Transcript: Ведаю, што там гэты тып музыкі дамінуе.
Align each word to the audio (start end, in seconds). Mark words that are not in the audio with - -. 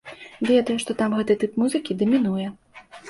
Ведаю, 0.51 0.75
што 0.83 0.95
там 1.01 1.13
гэты 1.19 1.37
тып 1.43 1.59
музыкі 1.65 1.97
дамінуе. 2.01 2.47